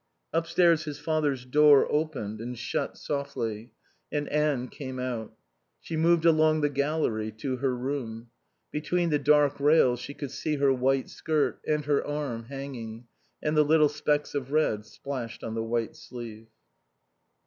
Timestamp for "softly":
2.97-3.71